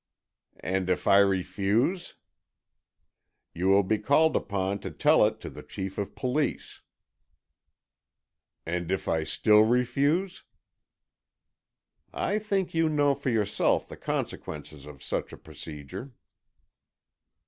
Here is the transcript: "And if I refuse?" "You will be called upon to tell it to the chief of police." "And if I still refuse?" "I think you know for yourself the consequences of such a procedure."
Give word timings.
"And 0.63 0.89
if 0.89 1.05
I 1.05 1.19
refuse?" 1.19 2.15
"You 3.53 3.67
will 3.67 3.83
be 3.83 3.99
called 3.99 4.35
upon 4.35 4.79
to 4.79 4.89
tell 4.89 5.23
it 5.25 5.39
to 5.41 5.49
the 5.51 5.61
chief 5.61 5.99
of 5.99 6.15
police." 6.15 6.81
"And 8.65 8.89
if 8.91 9.07
I 9.07 9.23
still 9.23 9.61
refuse?" 9.61 10.41
"I 12.11 12.39
think 12.39 12.73
you 12.73 12.89
know 12.89 13.13
for 13.13 13.29
yourself 13.29 13.87
the 13.87 13.95
consequences 13.95 14.87
of 14.87 15.03
such 15.03 15.31
a 15.33 15.37
procedure." 15.37 16.13